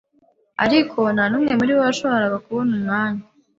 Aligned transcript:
ariko 0.63 0.99
nta 1.15 1.23
n'umwe 1.29 1.51
muri 1.59 1.71
bo 1.75 1.81
washoboraga 1.85 2.37
kubona 2.45 2.71
umwanya 2.77 3.21